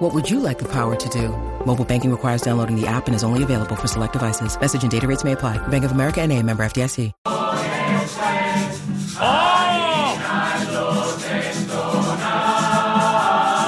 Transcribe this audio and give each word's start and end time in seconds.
What 0.00 0.14
would 0.14 0.30
you 0.30 0.40
like 0.40 0.58
the 0.58 0.64
power 0.64 0.96
to 0.96 1.08
do? 1.10 1.28
Mobile 1.66 1.84
banking 1.84 2.10
requires 2.10 2.40
downloading 2.40 2.74
the 2.74 2.86
app 2.86 3.06
and 3.06 3.14
is 3.14 3.22
only 3.22 3.42
available 3.42 3.76
for 3.76 3.86
select 3.86 4.14
devices. 4.14 4.58
Message 4.58 4.82
and 4.82 4.90
data 4.90 5.06
rates 5.06 5.24
may 5.24 5.32
apply. 5.32 5.58
Bank 5.68 5.84
of 5.84 5.92
America 5.92 6.22
and 6.22 6.32
a 6.32 6.42
member 6.42 6.62
FDIC. 6.64 7.12
¡Oh! 7.26 7.36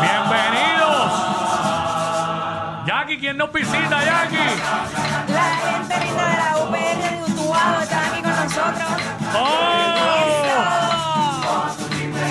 ¡Bienvenidos! 0.01 1.13
Jackie, 2.87 3.19
¿quién 3.19 3.37
nos 3.37 3.53
visita, 3.53 4.03
Jackie? 4.03 4.57
La 5.29 5.57
gente 5.61 6.01
linda 6.01 6.25
de 6.31 6.37
la 6.39 6.57
UPR 6.65 6.97
de 6.97 7.11
Utuado 7.31 7.83
está 7.83 8.07
aquí 8.07 8.23
con 8.23 8.35
nosotros. 8.35 8.89
¡Oh! 9.37 9.83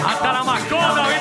Hasta 0.08 0.34
la 0.34 0.44
mascota 0.44 1.08
vino 1.08 1.21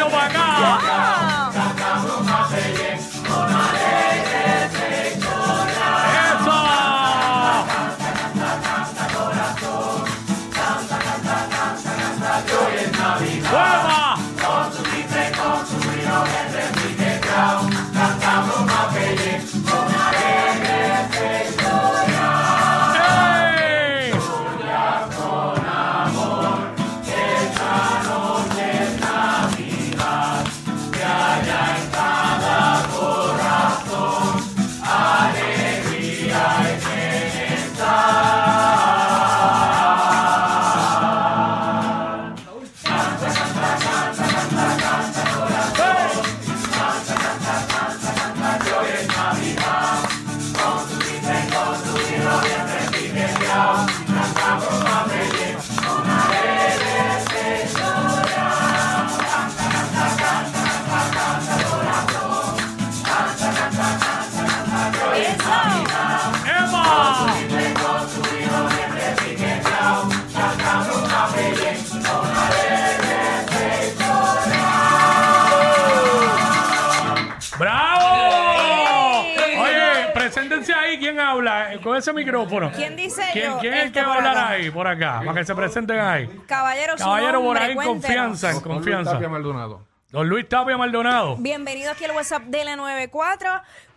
preséntense 80.34 80.72
ahí. 80.72 80.98
¿Quién 80.98 81.18
habla? 81.18 81.74
Eh, 81.74 81.80
Con 81.80 81.96
ese 81.96 82.12
micrófono. 82.12 82.70
¿Quién 82.74 82.96
dice 82.96 83.22
¿Quién, 83.32 83.52
yo? 83.52 83.58
quién 83.58 83.74
es 83.74 83.84
el 83.86 83.92
que 83.92 83.98
Este 83.98 84.08
va 84.08 84.14
a 84.14 84.16
hablar 84.18 84.36
acá. 84.38 84.48
ahí, 84.50 84.70
por 84.70 84.86
acá? 84.86 85.22
Para 85.24 85.34
que 85.40 85.44
se 85.44 85.54
presenten 85.54 85.98
ahí. 86.00 86.26
Caballero, 86.46 86.92
su 86.96 87.04
Caballero, 87.04 87.32
por 87.40 87.42
nombre, 87.44 87.64
ahí, 87.64 87.70
en 87.70 87.74
cuéntenos. 87.76 88.02
confianza, 88.04 88.48
en 88.50 88.54
Don 88.54 88.62
Luis 88.64 88.74
confianza. 88.76 89.12
Tapia 89.12 89.28
Maldonado. 89.28 89.86
Don 90.10 90.28
Luis 90.28 90.48
Tapia 90.48 90.76
Maldonado. 90.76 91.36
Bienvenido 91.36 91.90
aquí 91.92 92.04
al 92.04 92.12
WhatsApp 92.12 92.42
de 92.44 92.64
la 92.64 92.76
94. 92.76 93.48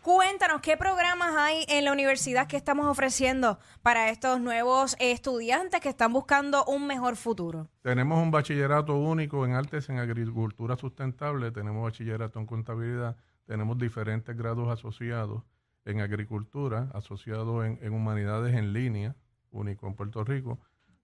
Cuéntanos 0.01 0.59
qué 0.61 0.75
programas 0.75 1.33
hay 1.37 1.65
en 1.69 1.85
la 1.85 1.91
universidad 1.93 2.45
que 2.47 2.57
estamos 2.57 2.87
ofreciendo 2.87 3.57
para 3.81 4.09
estos 4.09 4.39
nuevos 4.41 4.95
estudiantes 4.99 5.79
que 5.79 5.87
están 5.89 6.11
buscando 6.11 6.65
un 6.65 6.85
mejor 6.87 7.15
futuro. 7.15 7.67
Tenemos 7.81 8.21
un 8.21 8.29
bachillerato 8.29 8.95
único 8.95 9.45
en 9.45 9.53
artes 9.53 9.87
en 9.89 9.99
agricultura 9.99 10.75
sustentable, 10.75 11.51
tenemos 11.51 11.83
bachillerato 11.83 12.37
en 12.37 12.45
contabilidad, 12.45 13.15
tenemos 13.47 13.77
diferentes 13.77 14.35
grados 14.35 14.69
asociados 14.69 15.41
en 15.85 16.01
agricultura, 16.01 16.89
asociados 16.93 17.65
en, 17.65 17.79
en 17.81 17.93
humanidades 17.93 18.53
en 18.55 18.73
línea, 18.73 19.15
único 19.51 19.87
en 19.87 19.95
Puerto 19.95 20.23
Rico. 20.23 20.59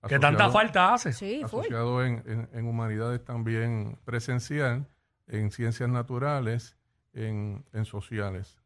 ¿Qué 0.08 0.18
tanta 0.20 0.46
asociado- 0.46 0.52
falta 0.54 0.94
hace? 0.94 1.14
Sí. 1.14 1.42
Asociado 1.44 2.06
en, 2.06 2.24
en- 2.26 2.50
en 2.54 2.68
humanidades 2.68 3.24
también 3.24 3.98
presencial, 4.06 4.88
en 5.28 5.52
ciencias 5.52 5.90
naturales, 5.90 6.78
en, 7.14 7.66
en 7.74 7.86
sociales. 7.86 8.58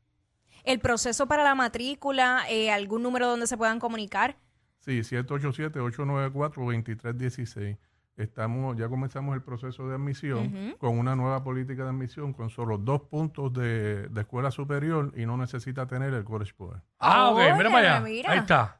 El 0.63 0.79
proceso 0.79 1.27
para 1.27 1.43
la 1.43 1.55
matrícula, 1.55 2.43
eh, 2.49 2.71
algún 2.71 3.01
número 3.03 3.27
donde 3.27 3.47
se 3.47 3.57
puedan 3.57 3.79
comunicar. 3.79 4.37
Sí, 4.79 4.99
787-894-2316. 4.99 7.77
Estamos, 8.15 8.77
ya 8.77 8.87
comenzamos 8.89 9.33
el 9.33 9.41
proceso 9.41 9.87
de 9.87 9.95
admisión 9.95 10.75
con 10.77 10.99
una 10.99 11.15
nueva 11.15 11.43
política 11.43 11.83
de 11.83 11.89
admisión 11.89 12.31
con 12.33 12.49
solo 12.51 12.77
dos 12.77 13.01
puntos 13.01 13.51
de, 13.53 14.07
de 14.07 14.21
escuela 14.21 14.51
superior 14.51 15.11
y 15.15 15.25
no 15.25 15.35
necesita 15.35 15.87
tener 15.87 16.13
el 16.13 16.23
College 16.23 16.53
Board. 16.57 16.81
Ah, 16.99 17.29
ok, 17.31 17.39
mira 17.57 17.69
para 17.71 17.95
allá. 17.95 17.99
mira. 18.01 18.31
Ahí 18.31 18.39
está. 18.39 18.79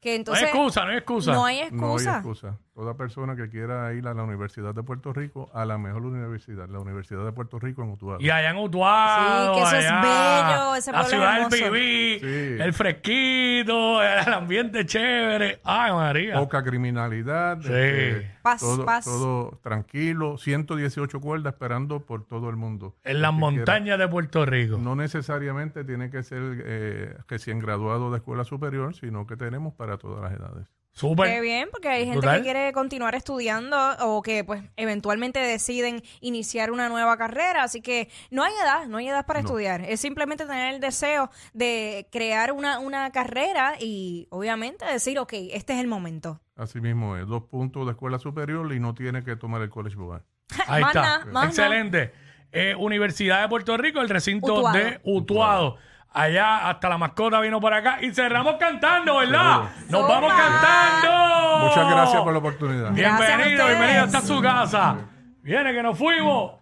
Que 0.00 0.10
No 0.10 0.12
hay 0.12 0.16
entonces 0.16 0.44
excusa, 0.44 0.84
no 0.84 0.90
hay 0.90 0.96
excusa. 0.98 1.32
no 1.32 1.44
hay 1.46 1.70
No 1.70 1.96
hay 1.96 2.06
excusa. 2.06 2.58
Toda 2.74 2.94
persona 2.96 3.36
que 3.36 3.48
quiera 3.48 3.92
ir 3.94 4.04
a 4.08 4.14
la 4.14 4.24
Universidad 4.24 4.74
de 4.74 4.82
Puerto 4.82 5.12
Rico, 5.12 5.48
a 5.54 5.64
la 5.64 5.78
mejor 5.78 6.02
universidad, 6.06 6.68
la 6.68 6.80
Universidad 6.80 7.24
de 7.24 7.30
Puerto 7.30 7.60
Rico 7.60 7.84
en 7.84 7.90
Utuado. 7.92 8.20
Y 8.20 8.30
allá 8.30 8.50
en 8.50 8.56
Utuado. 8.56 9.54
Sí, 9.54 9.60
que 9.60 9.66
eso 9.68 9.76
es 9.76 9.86
allá, 9.86 10.00
bello, 10.02 10.74
ese 10.74 10.90
La 10.92 10.98
pueblo 11.02 11.16
ciudad 11.16 11.36
hermoso. 11.36 11.56
del 11.56 11.64
pibí, 11.72 12.18
Sí. 12.18 12.62
el 12.62 12.72
fresquito, 12.72 14.02
el 14.02 14.32
ambiente 14.34 14.84
chévere. 14.86 15.60
Ay, 15.62 15.92
María. 15.92 16.34
Poca 16.34 16.64
criminalidad, 16.64 17.60
Sí. 17.60 17.68
este, 17.72 18.30
Paz, 18.42 18.60
todo, 18.60 18.84
paz. 18.84 19.04
todo 19.04 19.60
tranquilo, 19.62 20.36
118 20.36 21.20
cuerdas 21.20 21.52
esperando 21.54 22.00
por 22.00 22.26
todo 22.26 22.50
el 22.50 22.56
mundo. 22.56 22.96
En 23.04 23.22
las 23.22 23.32
montañas 23.32 24.00
de 24.00 24.08
Puerto 24.08 24.44
Rico. 24.46 24.78
No 24.78 24.96
necesariamente 24.96 25.84
tiene 25.84 26.10
que 26.10 26.24
ser 26.24 26.42
eh, 26.66 27.16
recién 27.28 27.60
graduado 27.60 28.10
de 28.10 28.16
escuela 28.16 28.42
superior, 28.42 28.96
sino 28.96 29.28
que 29.28 29.36
tenemos 29.36 29.74
para 29.74 29.96
todas 29.96 30.20
las 30.22 30.32
edades. 30.32 30.66
Súper. 30.94 31.28
Qué 31.28 31.40
bien, 31.40 31.68
porque 31.72 31.88
hay 31.88 32.04
gente 32.04 32.18
Brutal. 32.18 32.36
que 32.38 32.42
quiere 32.44 32.72
continuar 32.72 33.16
estudiando 33.16 33.76
o 34.00 34.22
que 34.22 34.44
pues 34.44 34.62
eventualmente 34.76 35.40
deciden 35.40 36.02
iniciar 36.20 36.70
una 36.70 36.88
nueva 36.88 37.16
carrera, 37.16 37.64
así 37.64 37.82
que 37.82 38.08
no 38.30 38.44
hay 38.44 38.52
edad, 38.62 38.86
no 38.86 38.98
hay 38.98 39.08
edad 39.08 39.26
para 39.26 39.40
estudiar, 39.40 39.80
es 39.80 40.00
simplemente 40.00 40.46
tener 40.46 40.72
el 40.72 40.80
deseo 40.80 41.30
de 41.52 42.06
crear 42.12 42.52
una, 42.52 42.78
una 42.78 43.10
carrera 43.10 43.74
y 43.80 44.28
obviamente 44.30 44.84
decir, 44.84 45.18
ok, 45.18 45.32
este 45.50 45.72
es 45.72 45.80
el 45.80 45.88
momento. 45.88 46.40
Así 46.54 46.80
mismo 46.80 47.16
es, 47.16 47.26
dos 47.26 47.42
puntos 47.42 47.86
de 47.86 47.92
escuela 47.92 48.20
superior 48.20 48.72
y 48.72 48.78
no 48.78 48.94
tiene 48.94 49.24
que 49.24 49.34
tomar 49.34 49.62
el 49.62 49.70
College 49.70 49.96
Board. 49.96 50.22
Ahí 50.68 50.84
está. 50.84 51.26
Excelente. 51.44 52.12
Eh, 52.52 52.76
Universidad 52.78 53.42
de 53.42 53.48
Puerto 53.48 53.76
Rico, 53.76 54.00
el 54.00 54.08
recinto 54.08 54.54
Utuado. 54.54 54.78
de 54.78 55.00
Utuado. 55.02 55.76
Allá 56.16 56.68
hasta 56.70 56.88
la 56.88 56.96
mascota 56.96 57.40
vino 57.40 57.60
por 57.60 57.74
acá 57.74 57.98
y 58.00 58.14
cerramos 58.14 58.54
cantando, 58.54 59.16
¿verdad? 59.18 59.62
Nos 59.88 60.00
Zumba. 60.02 60.20
vamos 60.20 60.32
cantando. 60.32 61.66
Muchas 61.66 61.90
gracias 61.90 62.22
por 62.22 62.32
la 62.32 62.38
oportunidad. 62.38 62.90
Gracias 62.94 63.12
a 63.12 63.18
Bienvenido, 63.36 63.64
ustedes. 63.64 63.78
bienvenido 63.80 64.04
hasta 64.04 64.20
su 64.20 64.40
casa. 64.40 64.96
Viene 65.42 65.72
que 65.72 65.82
nos 65.82 65.98
fuimos. 65.98 66.52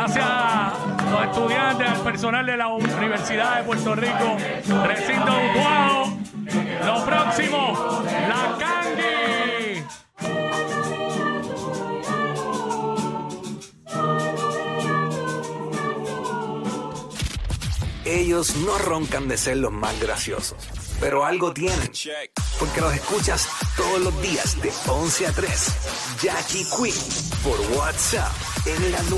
Gracias 0.00 0.24
a 0.24 0.72
los 1.10 1.24
estudiantes, 1.24 1.86
al 1.86 2.00
personal 2.00 2.46
de 2.46 2.56
la 2.56 2.68
Universidad 2.68 3.58
de 3.58 3.64
Puerto 3.64 3.94
Rico, 3.94 4.38
Recinto 4.86 5.30
Utuado. 5.50 6.04
Lo 6.86 7.04
próximo, 7.04 8.02
la 8.26 8.56
Candy. 8.58 9.84
Ellos 18.06 18.56
no 18.56 18.78
roncan 18.78 19.28
de 19.28 19.36
ser 19.36 19.58
los 19.58 19.70
más 19.70 20.00
graciosos, 20.00 20.66
pero 20.98 21.26
algo 21.26 21.52
tienen. 21.52 21.90
Porque 22.58 22.80
los 22.80 22.94
escuchas 22.94 23.50
todos 23.76 24.00
los 24.00 24.22
días 24.22 24.60
de 24.62 24.72
11 24.86 25.26
a 25.26 25.32
3. 25.32 26.20
Jackie 26.22 26.64
Quinn 26.64 26.94
por 27.44 27.60
WhatsApp 27.76 28.32
en 28.66 28.92
la 28.92 29.02
nueva. 29.02 29.10